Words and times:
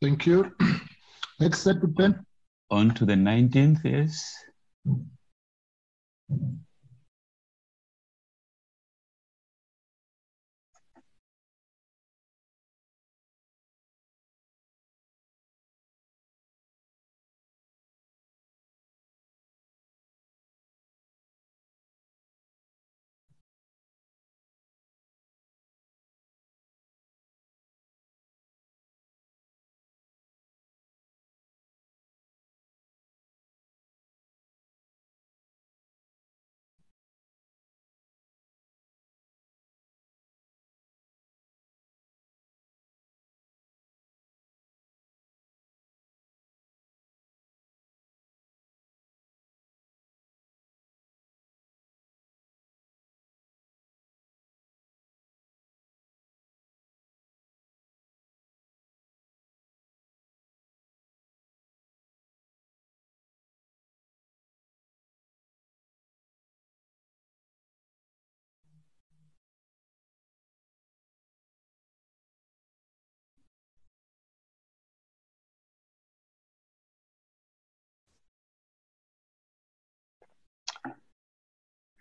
Thank 0.00 0.26
you. 0.26 0.52
Next 1.40 1.62
set, 1.62 1.76
Ben. 1.94 2.24
On 2.70 2.94
to 2.94 3.04
the 3.04 3.14
19th, 3.14 3.84
yes. 3.84 4.34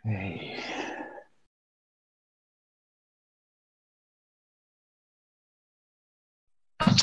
Hey. 0.08 0.58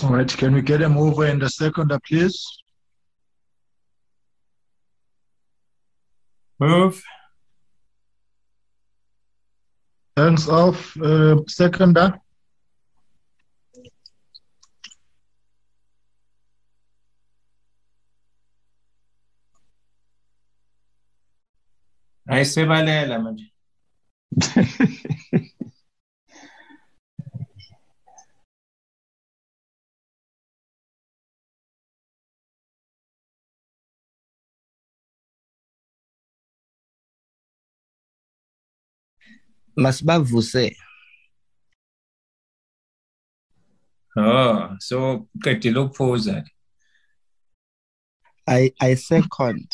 All 0.02 0.10
right, 0.10 0.28
can 0.28 0.55
we 0.55 0.62
get 0.62 0.81
a 0.81 0.89
mover 0.89 1.26
in 1.26 1.39
the 1.39 1.51
second, 1.51 1.93
please? 2.09 2.43
Move. 6.59 7.02
Hands 10.16 10.48
off, 10.48 10.97
uh, 10.97 11.43
seconder. 11.47 12.18
Ayisebalela 22.35 23.19
manje 23.24 23.47
masibavuse 39.77 40.77
oh 44.16 44.77
so 44.78 45.27
uqedile 45.35 45.78
ukuphuza 45.81 46.43
ke 46.44 46.51
I 48.47 48.73
I 48.81 48.94
second 48.97 49.66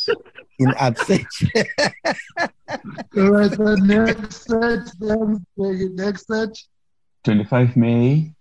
in 0.60 0.68
absentia. 0.72 1.64
All 3.16 3.30
right, 3.30 3.50
the 3.50 3.76
next 3.82 4.46
set, 4.46 4.92
then, 5.00 5.44
the 5.56 5.90
next 5.94 6.26
set. 6.26 6.56
25 7.24 7.76
May. 7.76 8.32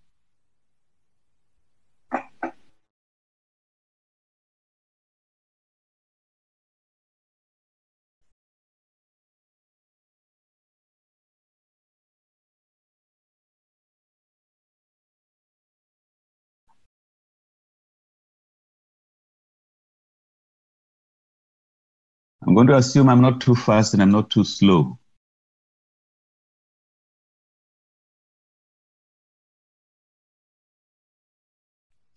Going 22.60 22.68
to 22.68 22.76
assume 22.76 23.07
I'm 23.07 23.22
not 23.22 23.40
too 23.40 23.56
fast 23.56 23.94
and 23.94 24.03
I'm 24.03 24.11
not 24.11 24.30
too 24.30 24.44
slow. 24.44 24.99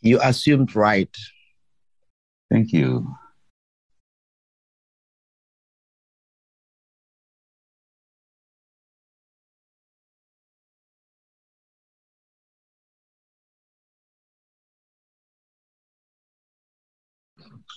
You 0.00 0.18
assumed 0.20 0.74
right. 0.74 1.16
Thank 2.50 2.72
you. 2.72 3.14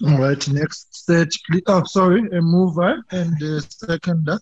All 0.03 0.17
right, 0.17 0.47
next 0.49 1.05
set, 1.05 1.29
please. 1.49 1.63
Oh, 1.67 1.83
sorry, 1.85 2.21
a 2.31 2.41
mover 2.41 3.01
and 3.11 3.31
the 3.39 3.65
seconder. 3.69 4.39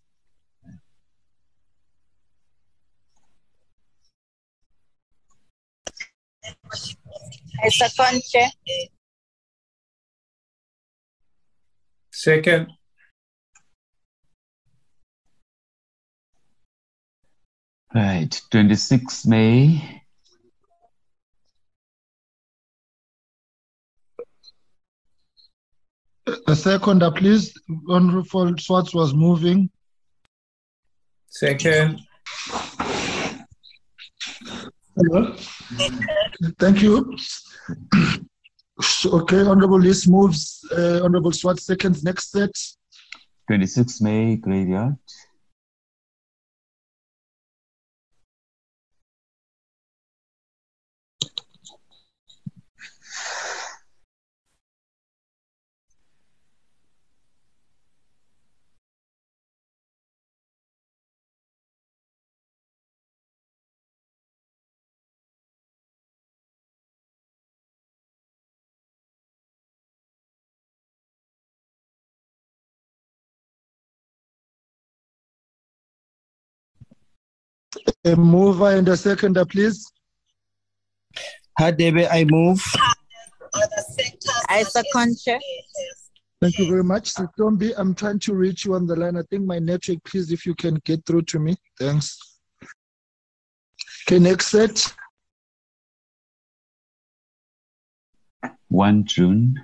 I 7.63 7.69
second 7.69 8.23
chair. 8.23 8.49
second 12.11 12.67
Right, 17.93 18.41
26 18.49 19.27
May. 19.27 20.02
A 26.47 26.55
seconder, 26.55 27.11
please. 27.11 27.53
Honorable 27.89 28.57
Swartz 28.57 28.93
was 28.93 29.13
moving. 29.13 29.69
second 31.27 31.99
Hello. 34.95 35.35
Thank 36.59 36.81
you. 36.81 37.17
Okay, 39.05 39.41
Honorable 39.41 39.79
List 39.79 40.07
moves. 40.07 40.63
Uh, 40.71 41.01
Honorable 41.03 41.31
Swartz 41.31 41.65
seconds. 41.65 42.03
Next 42.03 42.31
set. 42.31 42.51
26 43.47 44.01
May, 44.01 44.35
graveyard. 44.37 44.95
A 78.05 78.15
mover 78.15 78.71
and 78.71 78.87
a 78.89 78.97
seconder, 78.97 79.45
please. 79.45 79.91
Hadebe, 81.59 82.07
I 82.11 82.25
move. 82.29 82.61
I 84.49 84.63
second 84.63 85.17
chair. 85.19 85.39
Thank 86.41 86.57
you 86.59 86.67
very 86.67 86.83
much. 86.83 87.13
Sitombi, 87.13 87.73
I'm 87.77 87.95
trying 87.95 88.19
to 88.19 88.33
reach 88.33 88.65
you 88.65 88.73
on 88.73 88.85
the 88.85 88.95
line. 88.95 89.15
I 89.15 89.21
think 89.29 89.45
my 89.45 89.59
network, 89.59 90.03
please, 90.03 90.31
if 90.31 90.45
you 90.45 90.53
can 90.55 90.75
get 90.83 91.05
through 91.05 91.21
to 91.23 91.39
me. 91.39 91.55
Thanks. 91.79 92.17
Okay, 94.05 94.19
next 94.19 94.47
set. 94.47 94.93
1 98.67 99.05
June. 99.05 99.55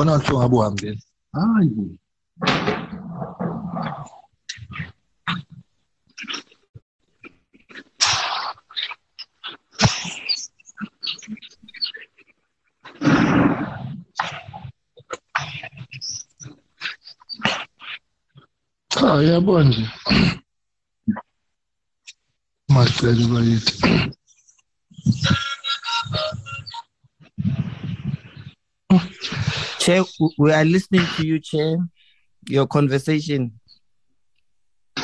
Mbona 0.00 0.12
watu 0.12 0.36
hawaambi? 0.38 0.98
Ai. 1.32 1.70
Ah, 18.96 19.22
ya 19.22 19.40
mais 19.40 19.76
Mas 22.68 22.90
pede 23.00 23.26
para 23.28 24.19
W- 29.96 30.34
we 30.38 30.52
are 30.52 30.64
listening 30.64 31.06
to 31.16 31.26
you, 31.26 31.38
Chair. 31.40 31.76
Your 32.48 32.66
conversation. 32.66 33.52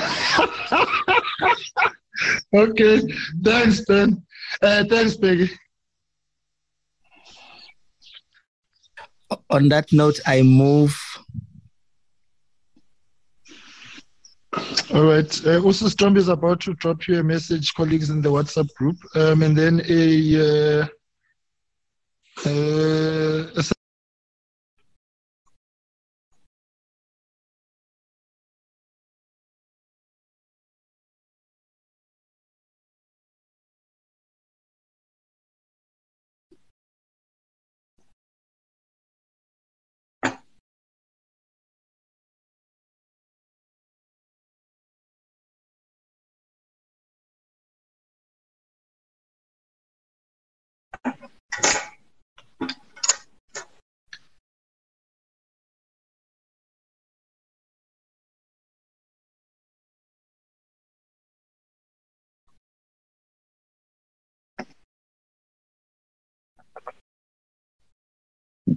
Okay, 2.54 3.02
thanks 3.44 3.80
Ben. 3.82 4.22
Uh, 4.62 4.84
thanks 4.88 5.16
Peggy. 5.16 5.50
On 9.50 9.68
that 9.68 9.92
note, 9.92 10.18
I 10.26 10.42
move. 10.42 10.98
All 14.94 15.04
right. 15.04 15.46
Uh, 15.46 15.60
also, 15.60 15.86
Strombi 15.86 16.18
is 16.18 16.28
about 16.28 16.60
to 16.60 16.74
drop 16.74 17.06
you 17.08 17.18
a 17.18 17.22
message, 17.22 17.74
colleagues 17.74 18.08
in 18.08 18.22
the 18.22 18.30
WhatsApp 18.30 18.72
group, 18.74 18.96
um, 19.14 19.42
and 19.42 19.56
then 19.56 19.82
a. 19.88 20.80
Uh, 20.80 20.86
uh, 22.46 23.46
a 23.56 23.75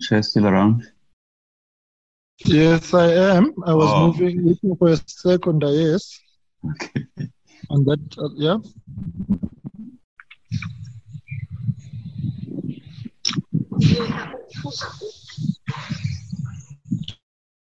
Chair 0.01 0.23
still 0.23 0.47
around? 0.47 0.83
Yes, 2.45 2.93
I 2.93 3.07
am. 3.11 3.53
I 3.65 3.73
was 3.73 3.89
Oh. 3.93 4.07
moving, 4.07 4.45
looking 4.47 4.75
for 4.77 4.89
a 4.89 4.97
second, 5.07 5.63
yes. 5.65 6.19
Okay. 6.71 7.05
And 7.69 7.85
that, 7.85 8.17
uh, 8.17 8.29
yeah. 8.35 8.57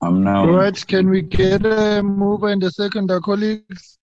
I'm 0.02 0.23
now. 0.23 0.41
All 0.41 0.52
right, 0.53 0.88
can 0.88 1.10
we 1.10 1.22
get 1.22 1.65
a 1.65 2.02
mover 2.03 2.49
and 2.49 2.64
a 2.64 2.72
second, 2.72 3.10
uh, 3.11 3.19
colleagues? 3.19 3.97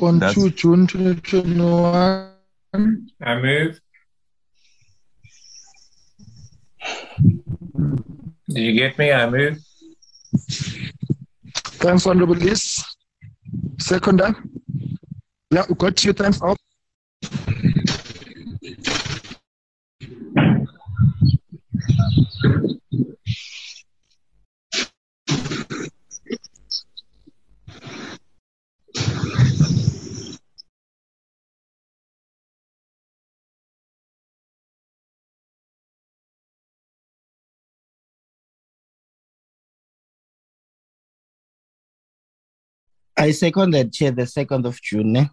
On 0.00 0.18
That's- 0.20 0.34
2 0.34 0.50
June 0.50 0.86
2021. 0.86 2.30
I 3.20 3.34
move. 3.40 3.80
Did 8.48 8.62
you 8.62 8.72
get 8.72 8.98
me? 8.98 9.10
Move. 9.26 9.58
Thanks, 11.82 12.06
Honorable 12.06 12.34
Liz. 12.34 12.84
Seconder. 13.78 14.34
Yeah, 15.50 15.66
got 15.76 16.04
you. 16.04 16.12
Thanks. 16.12 16.40
Out. 16.42 16.61
I 43.22 43.30
second 43.30 43.70
that, 43.70 43.92
Chair, 43.92 44.10
the 44.10 44.22
2nd 44.22 44.66
of 44.66 44.82
June. 44.82 45.30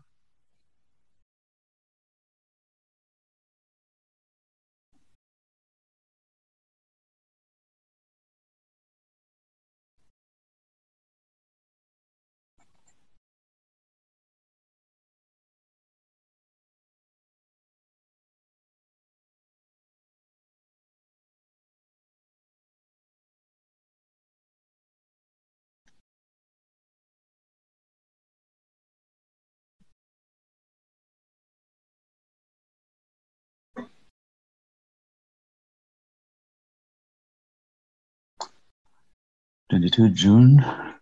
Eh? 39.80 39.90
Twenty-two 39.90 40.10
June. 40.10 40.99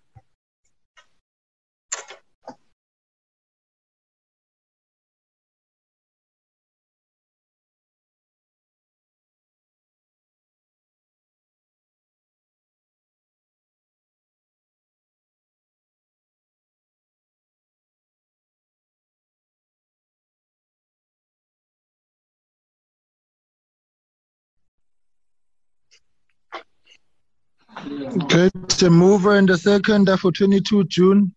A 28.09 28.89
mover 28.89 29.35
and 29.35 29.49
the 29.49 29.57
seconder 29.57 30.15
for 30.15 30.31
22 30.31 30.85
June. 30.85 31.35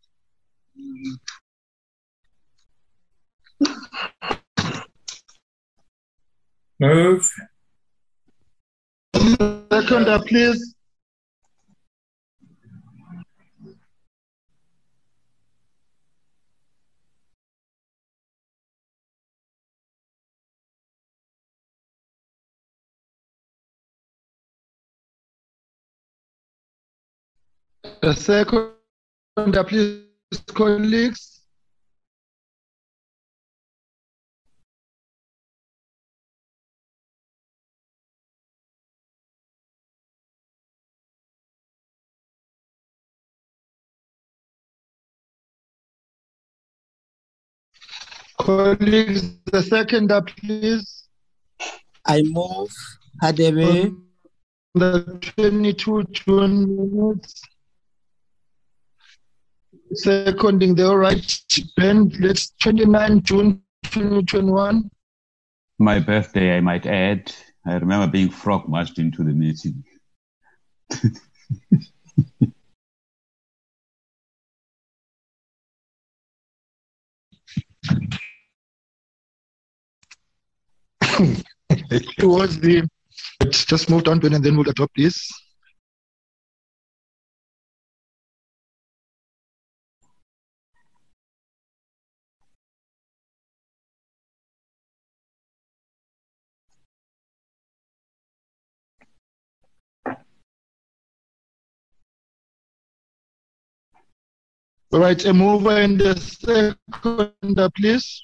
Move. 6.78 7.28
Seconder, 9.16 10.20
please. 10.26 10.74
A 28.02 28.14
second, 28.14 28.72
please, 29.36 30.04
colleagues. 30.54 31.42
Colleagues, 48.38 49.36
the 49.52 49.62
second, 49.62 50.10
please. 50.38 51.08
I 52.06 52.22
move 52.22 52.70
Hadebe. 53.22 53.94
The 54.74 55.18
22 55.36 56.04
June 56.12 56.76
minutes. 56.76 57.42
Seconding 59.92 60.76
the 60.76 60.86
all 60.86 60.98
right, 60.98 61.40
Ben, 61.76 62.10
let's 62.20 62.50
29 62.62 63.22
June 63.22 63.60
2021. 63.84 64.88
My 65.78 65.98
birthday, 65.98 66.56
I 66.56 66.60
might 66.60 66.86
add. 66.86 67.32
I 67.66 67.74
remember 67.74 68.06
being 68.06 68.30
frog 68.30 68.68
marched 68.68 68.98
into 68.98 69.24
the 69.24 69.32
meeting. 69.32 69.82
Towards 82.18 82.60
the, 82.60 82.88
just 83.50 83.90
moved 83.90 84.06
on, 84.06 84.20
Ben, 84.20 84.34
and 84.34 84.44
then 84.44 84.56
we'll 84.56 84.68
adopt 84.68 84.96
this. 84.96 85.28
All 104.92 104.98
right, 104.98 105.24
a 105.24 105.32
mover 105.32 105.70
and 105.70 106.00
the 106.00 106.16
seconder, 106.16 107.32
uh, 107.62 107.68
please. 107.76 108.22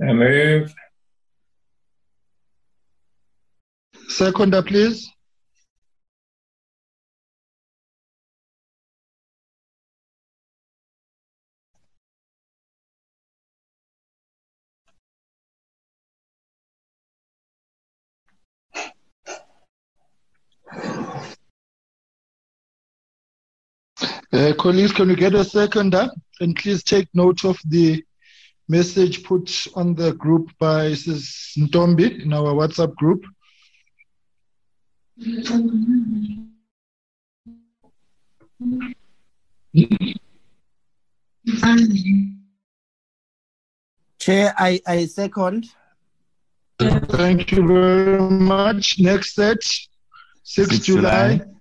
I 0.00 0.12
move. 0.14 0.74
Seconder, 4.08 4.58
uh, 4.58 4.62
please. 4.62 5.12
Uh, 24.30 24.52
colleagues, 24.58 24.92
can 24.92 25.08
we 25.08 25.16
get 25.16 25.34
a 25.34 25.42
seconder? 25.42 26.10
And 26.40 26.54
please 26.54 26.82
take 26.82 27.08
note 27.14 27.44
of 27.44 27.58
the 27.66 28.04
message 28.68 29.24
put 29.24 29.66
on 29.74 29.94
the 29.94 30.12
group 30.12 30.50
by 30.58 30.88
Ms. 30.88 31.54
Ntombi 31.56 32.22
in 32.22 32.32
our 32.34 32.52
WhatsApp 32.52 32.94
group. 32.96 33.24
Chair, 44.18 44.54
I, 44.58 44.80
I 44.86 45.06
second. 45.06 45.66
Thank 46.78 47.52
you 47.52 47.66
very 47.66 48.20
much. 48.20 49.00
Next 49.00 49.34
set, 49.34 49.62
6 49.62 49.88
6 50.44 50.78
July. 50.80 51.38
July. 51.38 51.57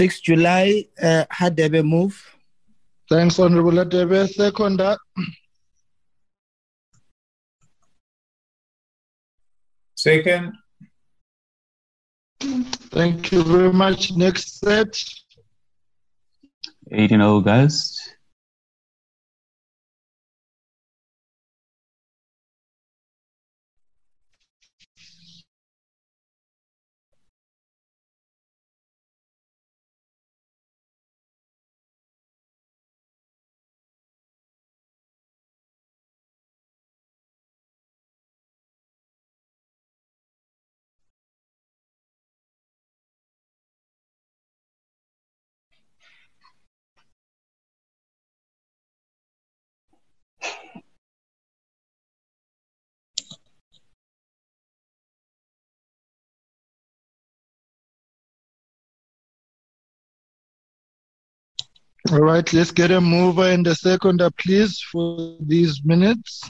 Six 0.00 0.18
July, 0.22 0.86
uh, 1.02 1.26
Hadebe 1.30 1.84
move. 1.84 2.16
Thanks, 3.10 3.38
Honorable 3.38 3.72
Adebe. 3.84 4.26
Seconder, 4.26 4.96
Second. 9.94 10.54
thank 12.40 13.30
you 13.30 13.42
very 13.42 13.74
much. 13.74 14.12
Next 14.12 14.60
set, 14.60 14.96
18 16.90 17.20
August. 17.20 18.00
All 62.08 62.20
right, 62.20 62.52
let's 62.52 62.70
get 62.70 62.90
a 62.90 63.00
mover 63.00 63.44
and 63.44 63.66
a 63.66 63.74
seconder, 63.74 64.30
please, 64.30 64.80
for 64.90 65.36
these 65.40 65.82
minutes. 65.84 66.40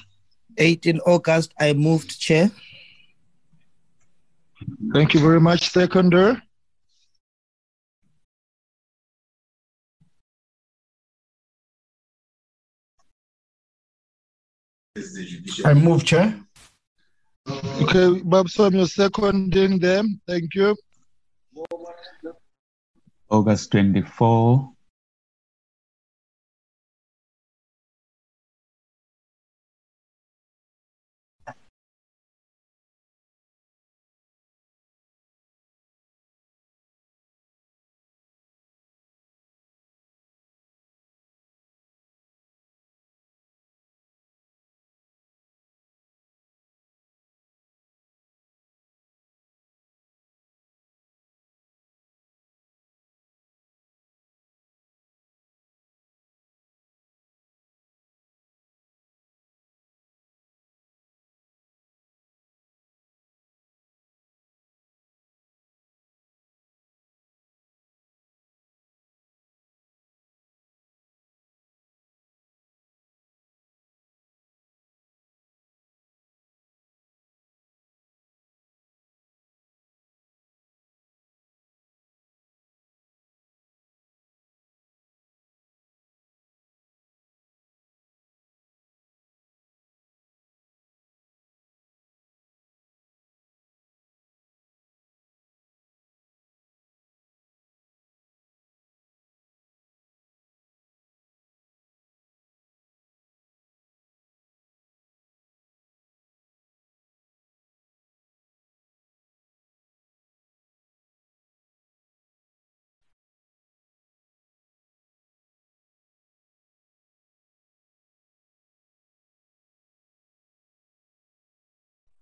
18 0.58 1.00
August, 1.00 1.52
I 1.58 1.72
moved, 1.72 2.20
Chair. 2.20 2.50
Thank 4.92 5.14
you 5.14 5.20
very 5.20 5.40
much, 5.40 5.70
seconder. 5.70 6.40
I 15.64 15.74
move, 15.74 16.04
Chair. 16.04 16.38
Okay, 17.48 18.20
Bob 18.22 18.48
Swam, 18.48 18.74
you're 18.74 18.86
seconding 18.86 19.78
them. 19.78 20.20
Thank 20.26 20.54
you. 20.54 20.76
August 23.30 23.72
24. 23.72 24.72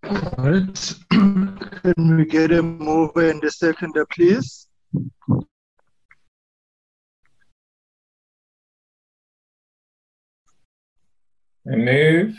Can 1.10 2.16
we 2.16 2.24
get 2.24 2.52
a 2.52 2.62
mover 2.62 3.30
and 3.30 3.42
a 3.42 3.50
seconder, 3.50 4.06
please? 4.06 4.68
I 11.70 11.76
move. 11.76 12.34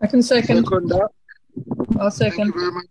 I 0.00 0.06
can 0.06 0.22
second. 0.22 0.64
Seconder. 0.64 1.08
I'll 2.00 2.10
Thank 2.10 2.38
you 2.38 2.50
second. 2.50 2.54
very 2.54 2.72
much. 2.72 2.86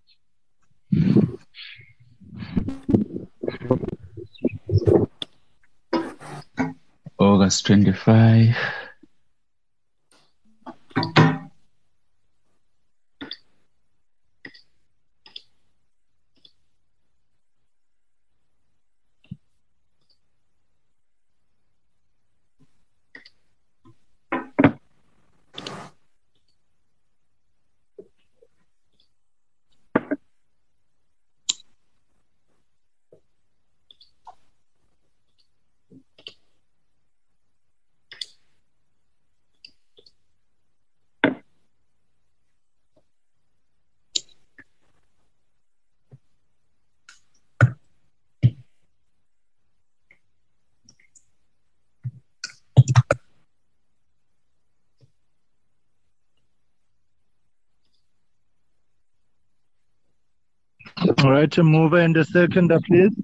August 7.17 7.65
25. 7.65 8.55
All 61.41 61.45
right, 61.45 61.57
a 61.57 61.63
mover 61.63 61.97
and 61.97 62.15
a 62.17 62.23
seconder, 62.23 62.75
uh, 62.75 62.79
please. 62.85 63.15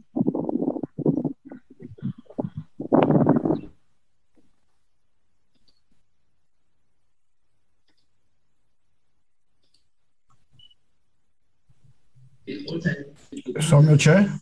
From 13.61 13.87
your 13.87 13.97
chair. 13.97 14.39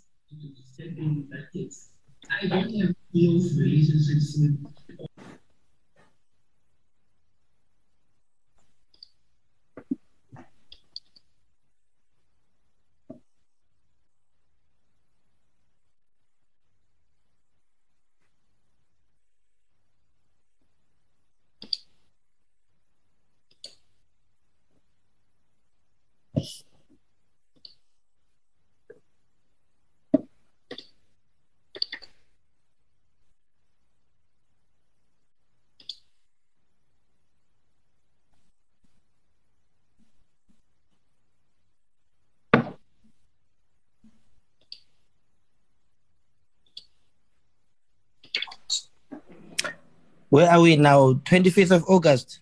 Where 50.35 50.51
are 50.51 50.59
we 50.59 50.75
now? 50.75 51.13
25th 51.23 51.71
of 51.71 51.85
August. 51.87 52.41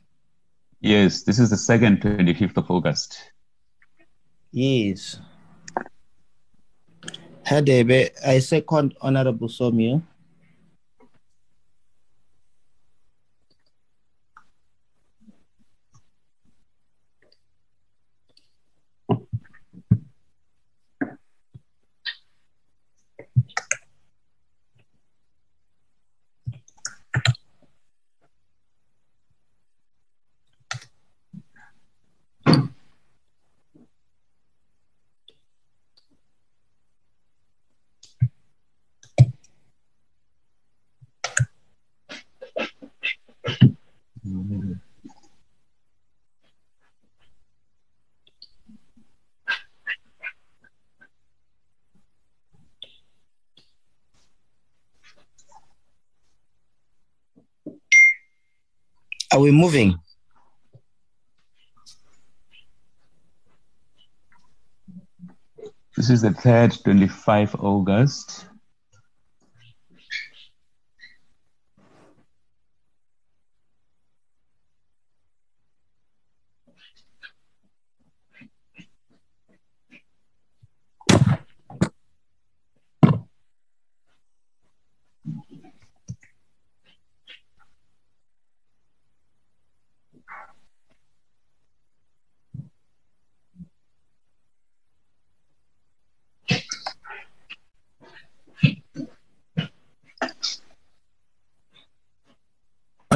Yes, 0.82 1.22
this 1.22 1.38
is 1.38 1.52
the 1.52 1.58
second 1.58 2.02
25th 2.02 2.58
of 2.58 2.72
August. 2.72 3.20
Yes. 4.52 5.20
Hadebe, 7.46 8.10
I 8.26 8.40
second 8.40 8.96
Honorable 9.00 9.48
Somyo. 9.48 10.02
Are 59.34 59.40
we 59.40 59.52
moving? 59.64 59.98
This 65.96 66.10
is 66.10 66.22
the 66.22 66.34
third 66.34 66.76
25 66.84 67.56
August. 67.56 68.48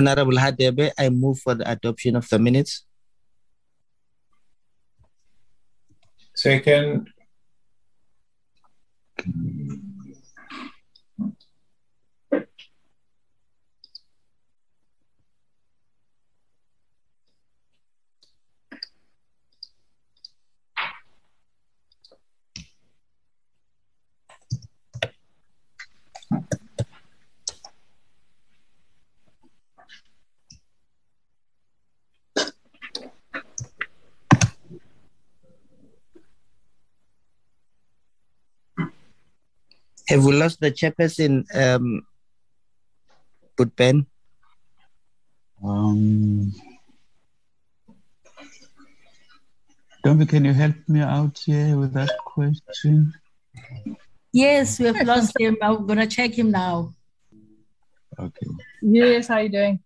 Honorable 0.08 0.38
Hadebe, 0.38 0.92
I 0.98 1.10
move 1.10 1.40
for 1.40 1.56
the 1.56 1.70
adoption 1.70 2.16
of 2.16 2.28
the 2.30 2.40
minutes. 2.40 2.86
Second. 6.36 7.10
Have 40.18 40.26
we 40.26 40.34
lost 40.34 40.60
the 40.60 40.72
chairperson, 40.72 41.46
um, 41.54 42.02
Putpen? 43.56 44.08
Um, 45.64 46.52
Tommy, 50.04 50.26
can 50.26 50.46
you 50.46 50.54
help 50.54 50.74
me 50.88 51.02
out 51.02 51.38
here 51.46 51.78
with 51.78 51.94
that 51.94 52.10
question? 52.26 53.14
Yes, 54.34 54.80
we 54.80 54.88
have 54.88 55.06
lost 55.06 55.40
him. 55.40 55.56
I'm 55.62 55.86
gonna 55.86 56.08
check 56.08 56.34
him 56.34 56.50
now. 56.50 56.96
Okay. 58.18 58.48
Yes, 58.82 59.28
how 59.28 59.36
are 59.36 59.44
you 59.44 59.50
doing? 59.50 59.80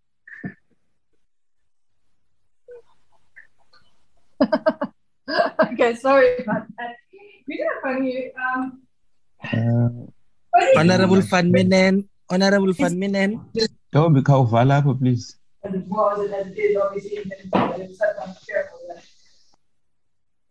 okay, 5.73 5.95
sorry 5.95 6.37
about 6.37 6.67
that. 6.77 6.95
We 7.49 7.57
did 7.57 7.67
have 7.67 7.81
funny. 7.83 8.31
Um, 8.39 8.81
Uh, 9.43 9.89
Honorable 10.53 11.21
Van 11.21 11.51
Minnen, 11.51 12.09
Honorable 12.29 12.73
Van 12.73 12.97
Minnen, 12.99 13.39
Tommy, 13.91 14.21
khawuvala 14.21 14.81
apho 14.81 14.93
please. 14.99 15.37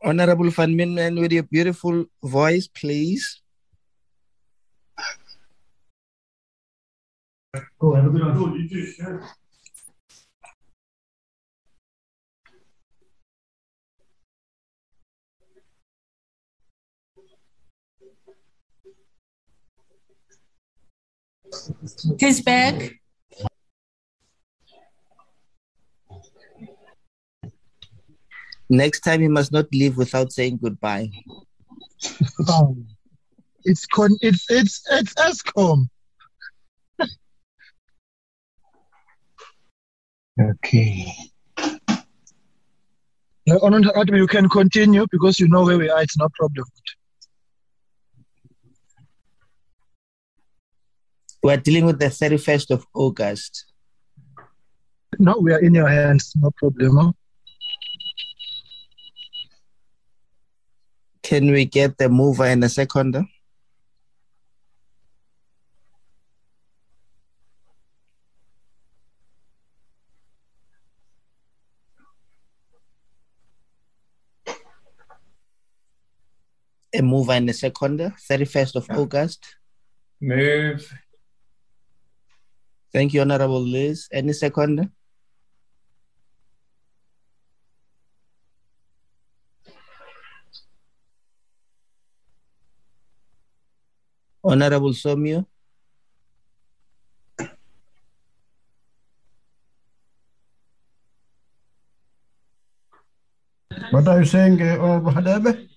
Honorable 0.03 0.51
Van 0.51 0.71
Minnen, 0.75 1.21
with 1.21 1.33
your 1.33 1.43
beautiful 1.43 2.05
voice, 2.23 2.67
please. 2.69 3.43
He's 22.19 22.41
back. 22.41 22.95
Next 28.69 29.01
time, 29.01 29.21
you 29.21 29.31
must 29.31 29.51
not 29.51 29.67
leave 29.73 29.97
without 29.97 30.33
saying 30.33 30.61
goodbye. 30.63 31.11
Oh, 32.49 32.77
it's 33.65 33.85
con. 33.87 34.17
It's 34.21 34.47
it's 34.49 34.81
it's 34.93 35.13
Eskom. 35.15 35.89
Okay. 40.41 41.13
Uh, 43.51 43.59
Honorable 43.63 43.93
Adam, 43.97 44.15
you 44.15 44.27
can 44.27 44.49
continue 44.49 45.07
because 45.11 45.41
you 45.41 45.49
know 45.49 45.65
where 45.65 45.77
we 45.77 45.91
are. 45.91 46.03
It's 46.03 46.17
no 46.17 46.29
problem. 46.35 46.65
We're 51.43 51.57
dealing 51.57 51.87
with 51.87 51.99
the 51.99 52.07
31st 52.07 52.71
of 52.71 52.87
August. 52.95 53.73
No, 55.19 55.39
we 55.39 55.53
are 55.55 55.59
in 55.59 55.75
your 55.75 55.89
hands. 55.89 56.33
No 56.37 56.51
problem. 56.51 57.15
Can 61.23 61.51
we 61.51 61.65
get 61.65 61.97
the 61.97 62.09
mover 62.09 62.45
and 62.45 62.63
the 62.63 62.69
seconder? 62.69 63.25
A 76.93 77.03
mover 77.03 77.33
and 77.33 77.49
a 77.49 77.53
seconder, 77.53 78.13
31st 78.29 78.75
of 78.75 78.91
August. 78.91 79.57
Move. 80.21 80.93
Thank 82.93 83.15
you, 83.15 83.21
Honorable 83.21 83.61
Lees. 83.63 84.09
Any 84.11 84.33
seconder? 84.33 84.91
Honorable 94.43 94.91
Somyo. 94.91 95.47
What 103.91 104.09
are 104.09 104.21
you 104.21 104.25
saying, 104.25 104.63
uh, 104.63 104.79
Honorable 104.81 105.13
Hadebe? 105.13 105.69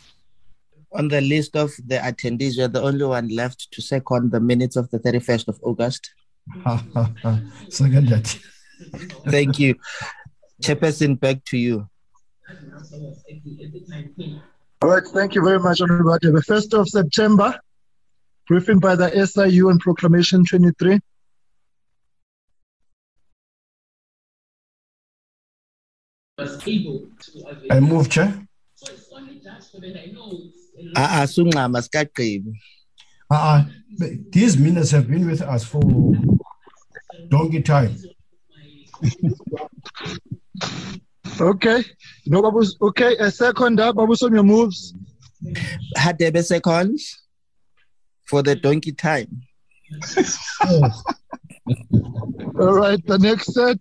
On 0.93 1.07
the 1.07 1.21
list 1.21 1.55
of 1.55 1.71
the 1.85 1.97
attendees, 1.97 2.57
you're 2.57 2.67
the 2.67 2.81
only 2.81 3.05
one 3.05 3.27
left 3.29 3.71
to 3.71 3.81
second 3.81 4.31
the 4.31 4.39
minutes 4.39 4.75
of 4.75 4.89
the 4.91 4.99
31st 4.99 5.47
of 5.47 5.59
August. 5.61 6.11
Second 7.69 8.07
judge. 8.07 8.41
Thank 9.27 9.59
you. 9.59 9.75
Chairperson, 10.61 11.19
back 11.19 11.43
to 11.45 11.57
you. 11.57 11.87
All 14.81 14.89
right, 14.89 15.03
thank 15.13 15.35
you 15.35 15.43
very 15.43 15.59
much, 15.59 15.81
Honorable 15.81 16.13
Adam. 16.13 16.35
The 16.35 16.41
1st 16.41 16.73
of 16.79 16.89
September, 16.89 17.57
briefing 18.47 18.79
by 18.79 18.95
the 18.95 19.09
SIU 19.25 19.69
on 19.69 19.79
Proclamation 19.79 20.45
23. 20.45 20.99
I 27.69 27.79
move, 27.79 28.09
Chair. 28.09 28.45
Ah, 30.95 31.23
sungama 31.27 31.79
sikagqibi. 31.81 32.51
Uh, 33.33 33.63
these 34.29 34.57
minutes 34.57 34.91
have 34.91 35.07
been 35.07 35.25
with 35.25 35.41
us 35.41 35.63
for 35.63 35.81
donkey 37.29 37.61
time. 37.61 37.95
Okay. 41.41 41.83
No, 42.27 42.43
Babus. 42.43 42.79
Okay, 42.79 43.17
a 43.17 43.31
second. 43.31 43.79
uh, 43.79 43.91
Babus 43.91 44.21
on 44.21 44.33
your 44.35 44.43
moves. 44.43 44.93
Hadebe 45.97 46.43
seconds 46.43 47.23
for 48.27 48.43
the 48.43 48.55
donkey 48.55 48.91
time. 48.91 49.41
All 52.59 52.73
right, 52.73 53.03
the 53.07 53.17
next 53.17 53.51
set. 53.53 53.79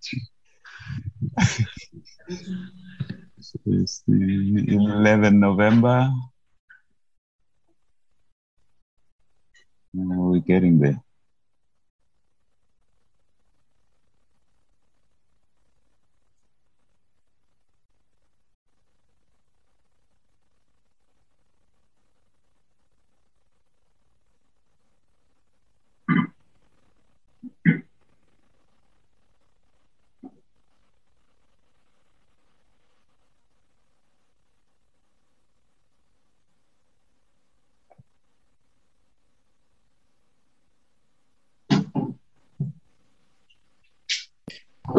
It's 3.66 4.02
the 4.08 4.64
11 4.68 5.38
November. 5.38 6.10
We're 9.94 10.30
we 10.30 10.40
getting 10.40 10.78
there. 10.78 11.11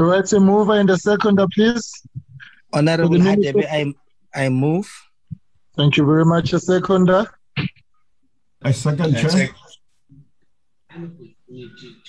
Right, 0.01 0.33
a 0.33 0.39
mover 0.39 0.73
and 0.73 0.89
a 0.89 0.97
seconder, 0.97 1.45
please. 1.53 1.91
Honorable 2.73 3.09
For 3.09 3.17
the 3.17 3.23
minute 3.23 3.55
Hadebe, 3.55 3.95
I, 4.35 4.45
I 4.45 4.49
move. 4.49 4.89
Thank 5.77 5.97
you 5.97 6.05
very 6.05 6.25
much, 6.25 6.53
a 6.53 6.59
seconder. 6.59 7.27
I 8.63 8.71
second, 8.71 9.15
Chair. 9.17 9.49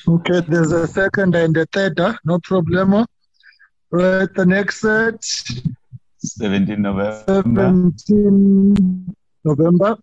Okay, 0.09 0.41
there's 0.49 0.73
a 0.73 0.87
second 0.87 1.35
and 1.35 1.57
a 1.57 1.67
third, 1.67 1.99
uh, 2.01 2.15
no 2.25 2.39
problemo. 2.39 3.07
Right, 3.91 4.33
the 4.35 4.47
next 4.47 4.81
set, 4.81 5.23
17 6.19 6.81
November. 6.81 7.23
17 7.27 9.15
November. 9.45 9.99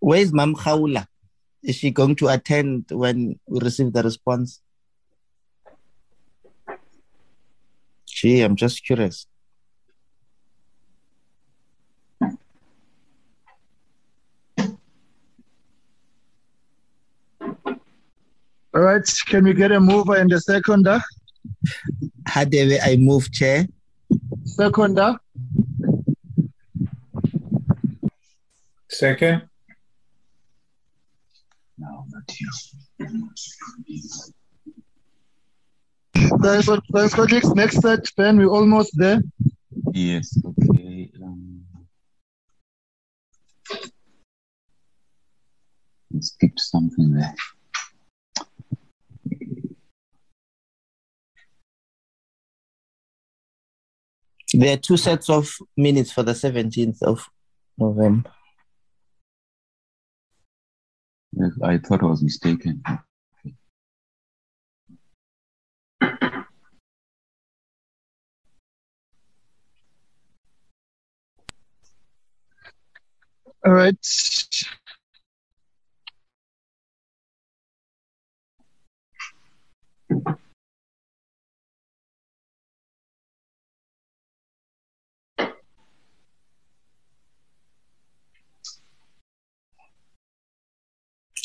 Where's 0.00 0.32
Mam 0.32 0.54
Khawula? 0.54 1.06
Is 1.62 1.76
she 1.76 1.90
going 1.90 2.16
to 2.16 2.28
attend 2.28 2.86
when 2.90 3.38
we 3.46 3.60
receive 3.60 3.92
the 3.92 4.02
response? 4.02 4.62
Gee, 8.06 8.40
I'm 8.40 8.56
just 8.56 8.84
curious. 8.84 9.26
All 18.72 18.82
right, 18.82 19.02
can 19.26 19.44
we 19.44 19.52
get 19.52 19.72
a 19.72 19.80
mover 19.80 20.16
and 20.16 20.32
a 20.32 20.40
seconder? 20.40 21.00
Hadebe, 22.28 22.78
I 22.82 22.96
move, 22.96 23.30
Chair. 23.32 23.66
Seconder, 24.44 25.18
Second. 28.88 29.49
No, 32.98 33.06
not 33.06 33.32
here. 33.86 34.04
Thanks, 36.42 36.68
thanks, 36.92 37.14
colleagues. 37.14 37.54
Next 37.54 37.80
set, 37.80 38.04
Ben, 38.16 38.38
we're 38.38 38.46
almost 38.46 38.92
there. 38.96 39.20
Yes, 39.92 40.38
okay. 40.44 41.10
Um, 41.22 41.64
I 46.14 46.20
skipped 46.20 46.60
something 46.60 47.14
there. 47.14 47.34
There 54.52 54.74
are 54.74 54.78
two 54.78 54.96
sets 54.96 55.30
of 55.30 55.48
minutes 55.76 56.10
for 56.10 56.24
the 56.24 56.32
17th 56.32 57.02
of 57.02 57.28
November. 57.78 58.30
Yes, 61.32 61.52
I 61.62 61.78
thought 61.78 62.02
I 62.02 62.06
was 62.06 62.22
mistaken. 62.22 62.82
All 73.64 73.72
right. 73.72 73.96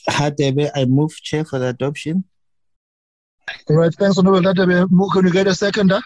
Hadebe, 0.09 0.69
I 0.75 0.85
move 0.85 1.15
chair 1.21 1.45
for 1.45 1.59
the 1.59 1.67
adoption. 1.69 2.23
All 3.69 3.75
right. 3.75 3.93
Thanks, 3.93 4.17
Honorable 4.17 4.41
Hadebe. 4.41 4.89
Mo- 4.91 5.09
Can 5.09 5.25
you 5.25 5.31
get 5.31 5.47
a 5.47 5.55
seconder? 5.55 6.01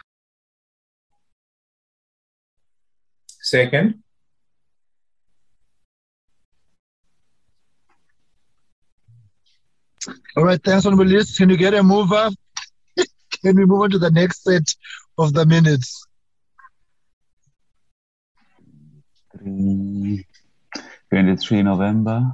Second. 3.41 4.03
All 10.37 10.43
right. 10.43 10.61
Thanks, 10.63 10.85
Honorable 10.85 11.05
List. 11.05 11.37
Can 11.37 11.49
you 11.49 11.57
get 11.57 11.73
a 11.73 11.83
mover? 11.83 12.29
Can 13.43 13.55
we 13.55 13.65
move 13.65 13.81
on 13.81 13.89
to 13.91 13.99
the 13.99 14.11
next 14.11 14.43
set 14.43 14.73
of 15.17 15.33
the 15.33 15.45
minutes? 15.45 16.05
Three, 19.37 20.25
23 21.11 21.63
November. 21.63 22.33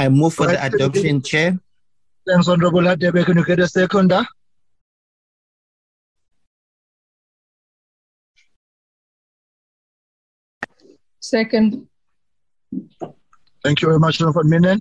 I 0.00 0.08
move 0.08 0.32
for 0.32 0.46
the 0.46 0.54
Right. 0.54 0.72
adoption 0.74 1.20
chair. 1.20 1.58
Thanks, 2.26 2.48
Honorable 2.48 2.80
Hadebe. 2.80 3.22
Can 3.26 3.36
you 3.36 3.44
get 3.44 3.58
a 3.60 3.68
seconder? 3.68 4.24
Second. 11.20 11.86
Thank 13.64 13.82
you 13.82 13.88
very 13.88 13.98
much, 13.98 14.20
Honorable 14.20 14.44
Minnen. 14.44 14.80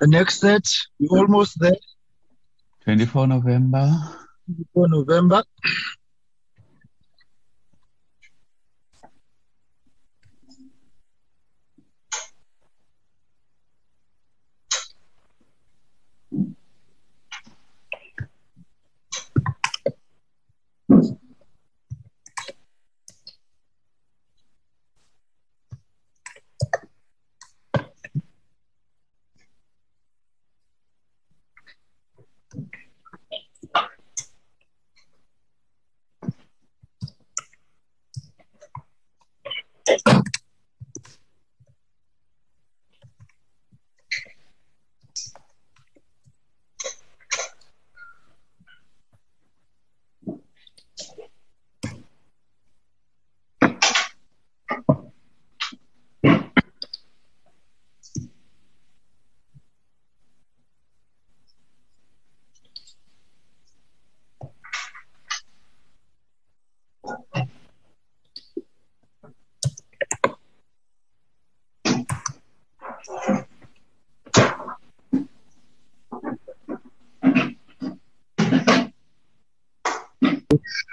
The 0.00 0.06
next 0.08 0.40
set, 0.40 0.64
we're 0.98 1.20
almost 1.20 1.58
there 1.60 1.76
24 2.84 3.26
November. 3.28 3.92
for 4.74 4.88
November. 4.88 5.44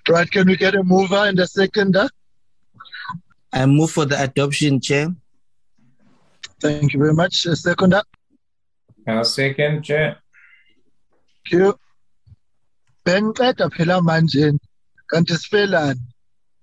Right, 0.09 0.29
can 0.29 0.47
we 0.47 0.57
get 0.57 0.73
a 0.73 0.83
mover 0.83 1.27
and 1.27 1.39
a 1.39 1.45
seconder? 1.45 2.09
I 3.53 3.67
move 3.67 3.91
for 3.91 4.05
the 4.05 4.19
adoption 4.19 4.81
chair. 4.81 5.13
Thank 6.59 6.93
you 6.93 6.99
very 6.99 7.13
much. 7.13 7.45
A 7.45 7.55
seconder. 7.55 8.01
I'll 9.07 9.23
second, 9.23 9.83
Chair. 9.83 10.17
Thank 11.49 11.61
you. 11.61 11.79
Ben 13.05 13.33
qeda 13.33 13.69
phela 13.69 14.01
manje. 14.01 14.57
Kanti 15.11 15.37
sifelani? 15.37 15.99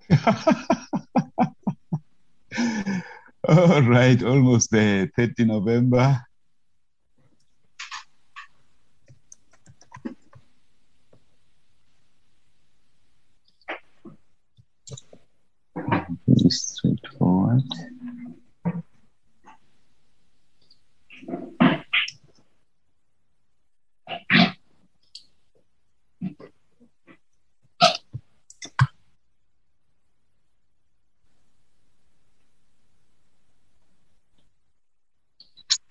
All 3.49 3.83
right, 3.83 4.23
almost 4.25 4.73
there. 4.73 5.07
30 5.17 5.45
November. 5.45 6.21
Pretty 16.47 16.55
straightforward. 16.55 17.63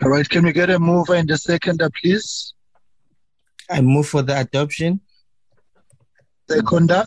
All 0.02 0.12
right, 0.12 0.30
can 0.30 0.46
we 0.46 0.54
get 0.54 0.70
a 0.70 0.80
mover 0.80 1.16
and 1.16 1.30
a 1.32 1.38
seconder, 1.38 1.90
please? 2.02 2.54
I 3.70 3.82
move 3.82 4.08
for 4.08 4.22
the 4.22 4.40
adoption. 4.40 5.02
Seconder. 6.50 7.04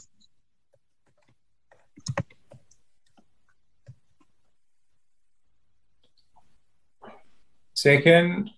Second. 7.78 8.50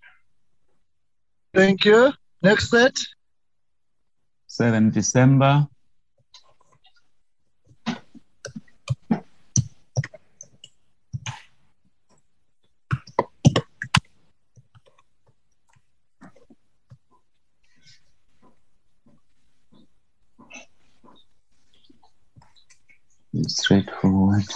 Thank 1.52 1.84
you. 1.84 2.10
Next 2.42 2.70
set. 2.70 2.98
7 4.46 4.88
December. 4.88 5.68
Straightforward. 23.48 24.46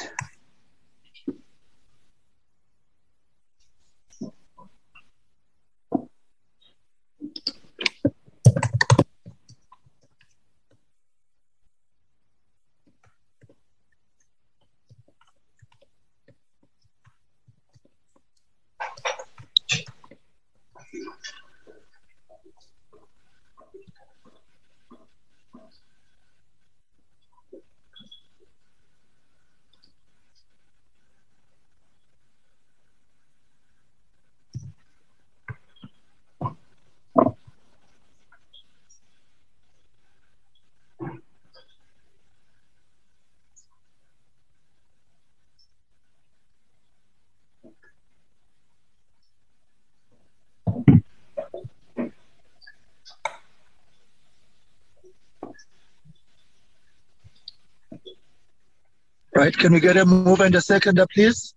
Right, 59.36 59.53
can 59.64 59.72
we 59.72 59.80
get 59.80 59.96
a 59.96 60.04
move 60.04 60.40
and 60.40 60.54
a 60.56 60.60
seconder, 60.60 61.06
please? 61.06 61.54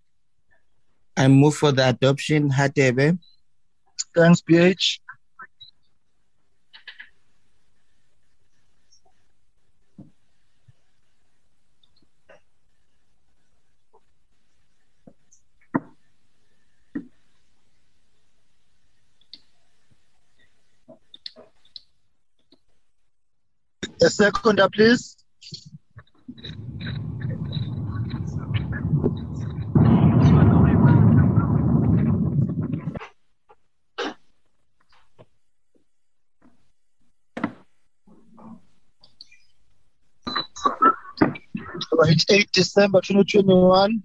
I 1.18 1.28
move 1.28 1.56
for 1.56 1.74
the 1.74 1.90
adoption, 1.90 2.50
Hadebe. 2.50 3.20
Thanks, 4.16 4.40
PH. 4.40 5.02
A 24.02 24.10
seconder, 24.10 24.70
please. 24.70 25.18
Right, 41.92 42.24
8 42.30 42.52
December 42.52 43.02
2021. 43.02 44.04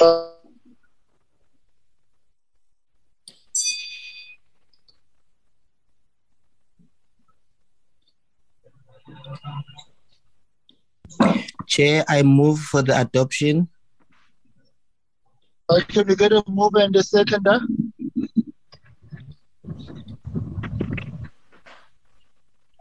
Uh, 0.00 0.28
Chair, 11.78 12.04
I 12.08 12.22
move 12.24 12.58
for 12.58 12.82
the 12.82 13.00
adoption. 13.00 13.68
uh, 15.68 15.78
can 15.86 16.08
we 16.08 16.16
get 16.16 16.32
a 16.32 16.42
move 16.48 16.74
and 16.74 16.96
a 16.96 17.04
seconder? 17.04 17.60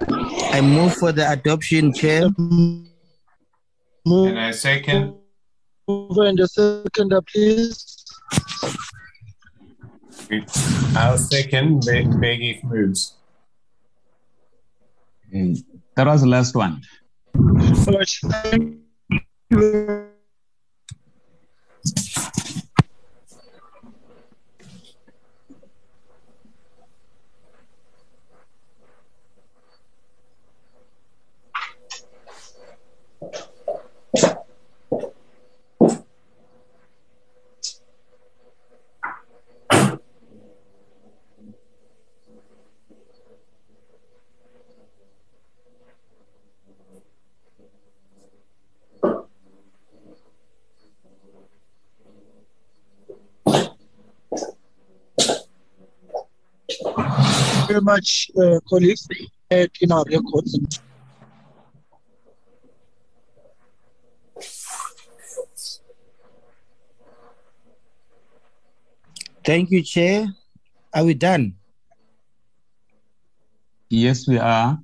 I 0.09 0.61
move 0.61 0.95
for 0.95 1.11
the 1.11 1.31
adoption, 1.31 1.93
Chair. 1.93 2.29
Move 2.39 2.87
And 4.07 4.39
I 4.39 4.49
second. 4.49 5.13
Move 5.87 6.17
and 6.17 6.39
a 6.39 6.47
seconder, 6.47 7.21
please. 7.21 8.03
I'll 10.95 11.19
second. 11.19 11.81
Be- 11.81 12.05
Beggy 12.17 12.63
moves. 12.63 13.13
That 15.95 16.07
was 16.07 16.21
the 16.21 16.27
last 16.27 16.55
one. 16.55 16.81
Right, 17.35 18.09
thank 19.49 19.61
you. 19.63 20.06
Much, 57.91 58.29
uh, 58.41 58.59
colleagues, 58.69 59.07
uh, 59.51 59.67
in 59.81 59.91
our 59.91 60.05
records. 60.15 60.51
Thank 69.45 69.71
you, 69.71 69.81
Chair. 69.83 70.27
Are 70.93 71.05
we 71.05 71.13
done? 71.13 71.55
Yes, 73.89 74.27
we 74.27 74.37
are. 74.37 74.79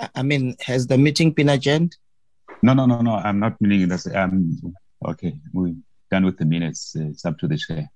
I- 0.00 0.10
I 0.16 0.22
mean, 0.22 0.56
has 0.66 0.86
the 0.86 0.98
meeting 0.98 1.30
been 1.30 1.48
adjourned? 1.48 1.96
No, 2.62 2.72
no, 2.74 2.86
no, 2.86 3.00
no. 3.00 3.14
I'm 3.14 3.38
not 3.38 3.60
meaning 3.60 3.88
that. 3.88 4.04
Um, 4.14 4.58
okay, 5.10 5.32
we're 5.52 5.76
done 6.10 6.24
with 6.24 6.38
the 6.38 6.44
minutes. 6.44 6.96
It's 6.96 7.24
up 7.24 7.38
to 7.38 7.46
the 7.48 7.56
chair. 7.56 7.88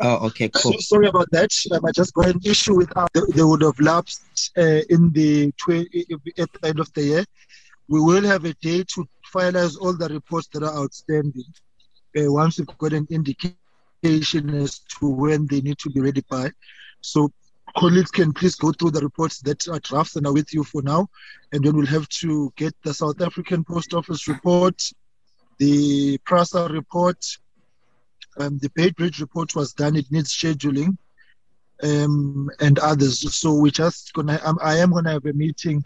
Oh, 0.00 0.26
okay, 0.26 0.48
cool. 0.48 0.72
So, 0.74 0.78
sorry 0.78 1.08
about 1.08 1.28
that. 1.32 1.50
Um, 1.72 1.84
I 1.84 1.90
just 1.90 2.14
got 2.14 2.26
an 2.26 2.40
issue 2.44 2.76
with 2.76 2.92
how 2.94 3.08
they, 3.12 3.20
they 3.34 3.42
would 3.42 3.62
have 3.62 3.80
lapsed 3.80 4.52
uh, 4.56 4.82
in 4.88 5.10
the 5.12 5.50
tw- 5.52 5.88
at 6.38 6.52
the 6.52 6.60
end 6.62 6.78
of 6.78 6.92
the 6.92 7.02
year. 7.02 7.24
We 7.88 8.00
will 8.00 8.22
have 8.22 8.44
a 8.44 8.54
day 8.54 8.84
to 8.94 9.08
finalize 9.34 9.76
all 9.80 9.96
the 9.96 10.08
reports 10.08 10.48
that 10.52 10.62
are 10.62 10.76
outstanding. 10.76 11.44
Uh, 12.16 12.30
once 12.32 12.58
we've 12.58 12.78
got 12.78 12.92
an 12.92 13.06
indication 13.10 14.54
as 14.54 14.78
to 15.00 15.08
when 15.08 15.46
they 15.46 15.60
need 15.60 15.78
to 15.78 15.90
be 15.90 16.00
ready 16.00 16.22
by. 16.30 16.50
So 17.00 17.32
colleagues 17.76 18.10
can 18.10 18.32
please 18.32 18.54
go 18.54 18.72
through 18.72 18.92
the 18.92 19.00
reports 19.00 19.40
that 19.40 19.66
are 19.68 19.80
drafts 19.80 20.16
and 20.16 20.26
are 20.26 20.32
with 20.32 20.54
you 20.54 20.64
for 20.64 20.82
now. 20.82 21.08
And 21.52 21.64
then 21.64 21.76
we'll 21.76 21.86
have 21.86 22.08
to 22.20 22.52
get 22.56 22.74
the 22.84 22.94
South 22.94 23.20
African 23.20 23.64
Post 23.64 23.94
Office 23.94 24.28
report, 24.28 24.80
the 25.58 26.18
PRASA 26.18 26.68
report, 26.68 27.24
um, 28.38 28.58
the 28.58 28.70
Beitbridge 28.70 29.20
report 29.20 29.54
was 29.54 29.72
done. 29.74 29.96
It 29.96 30.06
needs 30.10 30.34
scheduling. 30.34 30.96
um, 31.82 32.50
and 32.60 32.78
others. 32.78 33.20
So 33.36 33.54
we 33.54 33.70
just 33.70 34.12
gonna. 34.14 34.40
I 34.62 34.78
am 34.78 34.92
gonna 34.92 35.12
have 35.12 35.26
a 35.26 35.32
meeting 35.32 35.84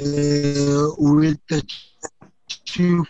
uh, 0.00 0.90
with 0.98 1.38
the 1.48 1.62
chief 2.64 3.06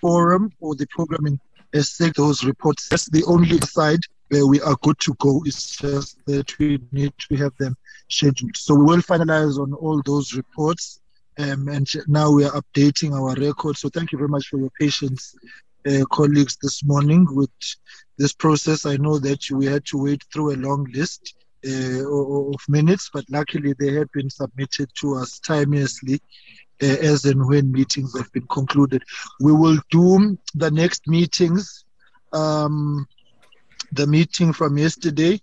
forum 0.00 0.52
or 0.60 0.74
the 0.76 0.86
programming 0.90 1.40
uh, 1.74 1.82
those 2.16 2.44
reports. 2.44 2.88
That's 2.88 3.06
the 3.10 3.24
only 3.24 3.60
side 3.60 4.00
where 4.28 4.46
we 4.46 4.60
are 4.60 4.76
good 4.82 4.98
to 5.00 5.14
go. 5.18 5.42
It's 5.46 5.76
just 5.76 6.18
that 6.26 6.58
we 6.58 6.78
need 6.92 7.12
to 7.28 7.36
have 7.36 7.52
them 7.58 7.76
scheduled. 8.10 8.56
So 8.56 8.74
we 8.74 8.84
will 8.84 9.02
finalize 9.02 9.58
on 9.58 9.72
all 9.74 10.02
those 10.04 10.34
reports. 10.34 11.00
Um, 11.38 11.68
and 11.68 11.86
now 12.06 12.30
we 12.30 12.44
are 12.44 12.52
updating 12.52 13.12
our 13.12 13.34
record. 13.34 13.76
So 13.76 13.88
thank 13.88 14.12
you 14.12 14.18
very 14.18 14.28
much 14.28 14.46
for 14.48 14.58
your 14.58 14.70
patience, 14.80 15.34
uh, 15.86 16.04
colleagues, 16.10 16.56
this 16.62 16.82
morning 16.84 17.26
with 17.30 17.50
this 18.16 18.32
process. 18.32 18.86
I 18.86 18.96
know 18.96 19.18
that 19.18 19.50
we 19.50 19.66
had 19.66 19.84
to 19.86 19.98
wait 19.98 20.24
through 20.32 20.54
a 20.54 20.56
long 20.56 20.86
list 20.92 21.34
uh, 21.66 22.08
of 22.08 22.60
minutes, 22.68 23.10
but 23.12 23.24
luckily 23.28 23.74
they 23.78 23.92
have 23.92 24.10
been 24.12 24.30
submitted 24.30 24.88
to 25.00 25.16
us 25.16 25.38
timelessly 25.40 26.20
uh, 26.82 26.86
as 26.86 27.24
and 27.24 27.46
when 27.46 27.72
meetings 27.72 28.16
have 28.16 28.32
been 28.32 28.46
concluded. 28.46 29.02
We 29.40 29.52
will 29.52 29.78
do 29.90 30.38
the 30.54 30.70
next 30.70 31.06
meetings, 31.06 31.84
um, 32.32 33.06
the 33.92 34.06
meeting 34.06 34.52
from 34.52 34.78
yesterday, 34.78 35.40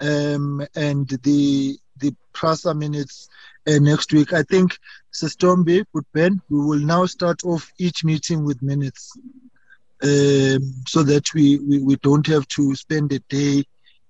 um, 0.00 0.66
and 0.74 1.08
the 1.08 1.78
the 1.98 2.14
PRASA 2.32 2.74
minutes 2.74 3.28
uh, 3.66 3.78
next 3.78 4.12
week. 4.12 4.32
I 4.32 4.42
think 4.42 4.78
Sestombi 5.12 5.84
with 5.92 6.04
Ben, 6.12 6.40
we 6.48 6.60
will 6.60 6.78
now 6.78 7.06
start 7.06 7.44
off 7.44 7.72
each 7.78 8.04
meeting 8.04 8.44
with 8.44 8.62
minutes. 8.62 9.12
Um, 10.02 10.74
so 10.88 11.04
that 11.04 11.32
we, 11.32 11.60
we, 11.60 11.78
we 11.78 11.94
don't 11.96 12.26
have 12.26 12.48
to 12.48 12.74
spend 12.74 13.12
a 13.12 13.20
day 13.28 13.64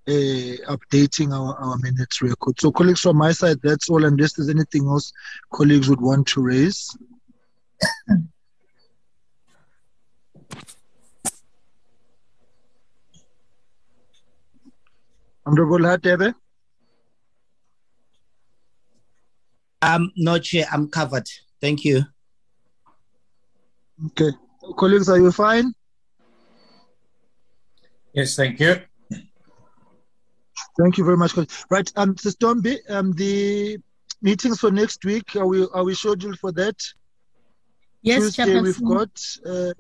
uh, 0.09 0.57
updating 0.74 1.33
our, 1.35 1.55
our 1.57 1.77
minutes 1.79 2.23
record. 2.23 2.59
So, 2.59 2.73
colleagues, 2.73 3.01
from 3.01 3.19
my 3.19 3.33
side, 3.33 3.59
that's 3.62 3.91
all. 3.91 4.07
Unless 4.07 4.33
there's 4.33 4.49
anything 4.49 4.87
else 4.87 5.12
colleagues 5.53 5.91
would 5.91 6.01
want 6.01 6.27
to 6.29 6.41
raise. 6.41 6.97
Honorable 15.45 15.81
Hadebe? 15.81 16.35
Um, 19.83 20.13
no, 20.17 20.39
Chair, 20.39 20.67
I'm 20.73 20.89
covered. 20.89 21.29
Thank 21.61 21.85
you. 21.85 22.05
Okay. 24.07 24.31
Colleagues, 24.79 25.09
are 25.09 25.19
you 25.19 25.33
fine? 25.33 25.75
Yes, 28.15 28.37
thank 28.37 28.61
you. 28.61 28.77
Thank 30.79 30.99
you 30.99 31.05
very 31.05 31.17
much. 31.17 31.35
colleagues. 31.35 31.67
Right, 31.69 31.91
um, 31.97 32.15
Sestombi, 32.15 32.79
um, 32.89 33.13
the 33.13 33.79
meetings 34.23 34.61
for 34.61 34.71
next 34.71 35.05
week, 35.05 35.37
are 35.37 35.47
we 35.47 35.67
are 35.75 35.85
we 35.85 35.95
scheduled 35.95 36.39
for 36.39 36.53
that? 36.53 36.77
Yes, 38.03 38.35
Tuesday 38.35 38.61
we've 38.61 38.85
got 38.85 39.11
uh, 39.45 39.73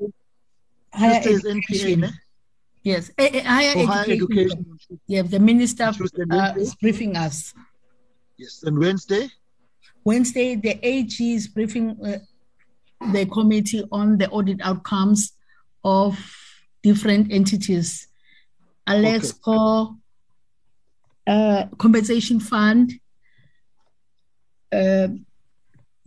Higher 0.92 1.22
Tuesday 1.22 1.50
is 1.50 1.56
NPA, 1.56 1.98
ne? 1.98 2.10
Yes, 2.82 3.10
eh, 3.16 3.30
eh, 3.32 3.42
higher, 3.42 3.72
For 3.72 3.86
higher 3.86 4.10
education. 4.10 4.50
education. 4.50 5.00
Yeah, 5.06 5.22
the 5.22 5.38
minister 5.38 5.84
uh, 6.30 6.54
is 6.56 6.74
briefing 6.74 7.16
us. 7.16 7.54
Yes, 8.36 8.62
and 8.64 8.78
Wednesday. 8.78 9.30
Wednesday, 10.04 10.56
the 10.56 10.78
AG 10.86 11.34
is 11.34 11.48
briefing 11.48 11.96
uh, 12.04 12.18
the 13.12 13.26
committee 13.26 13.84
on 13.90 14.18
the 14.18 14.28
audit 14.30 14.60
outcomes 14.62 15.32
of 15.84 16.18
different 16.82 17.32
entities. 17.32 18.08
Alexkor, 18.88 19.96
uh, 21.26 21.66
compensation 21.78 22.40
fund, 22.40 22.92
uh, 24.72 25.08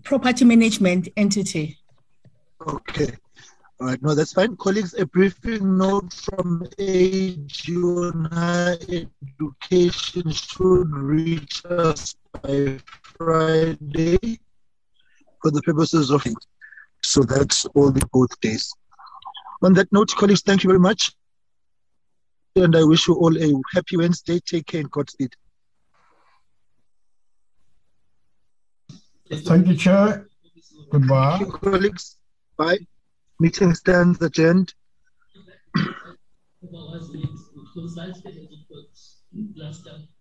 property 0.04 0.46
management 0.46 1.08
entity. 1.16 1.78
Okay. 2.66 3.12
All 3.80 3.88
right. 3.88 4.02
No, 4.02 4.16
that's 4.16 4.34
fine. 4.34 4.56
Colleagues, 4.58 4.94
a 4.98 5.06
briefing 5.06 5.78
note 5.78 6.14
from 6.14 6.66
AG 6.78 7.76
on 7.76 8.30
education 8.90 10.32
should 10.32 10.92
reach 10.92 11.64
us 11.66 12.16
by 12.42 12.80
Friday 13.18 14.40
for 15.42 15.52
the 15.52 15.62
purposes 15.64 16.10
of 16.12 16.24
so 17.02 17.22
that's 17.22 17.66
all 17.76 17.92
the 17.92 18.06
both 18.12 18.40
days. 18.42 18.74
On 19.62 19.74
that 19.74 19.92
note, 19.92 20.10
colleagues, 20.16 20.42
thank 20.42 20.64
you 20.64 20.68
very 20.68 20.80
much. 20.80 21.12
And 22.56 22.76
I 22.76 22.84
wish 22.84 23.08
you 23.08 23.14
all 23.16 23.38
a 23.38 23.54
happy 23.74 23.98
Wednesday. 23.98 24.40
Take 24.40 24.66
care 24.66 24.82
and 24.82 24.90
Godspeed. 24.90 25.34
Thank 29.32 29.68
you, 29.68 29.76
Chair. 29.76 30.28
Goodbye. 30.92 31.38
Thank 31.38 31.52
you, 31.52 31.58
colleagues. 31.58 32.18
Bye. 32.58 32.80
Meeting 33.40 33.76
stands 33.76 34.22
adjourned. 34.22 34.74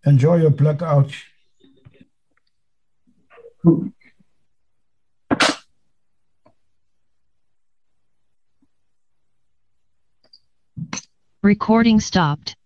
Enjoy 0.05 0.37
your 0.37 0.51
blackout. 0.51 1.13
Recording 11.43 12.01
stopped. 12.01 12.57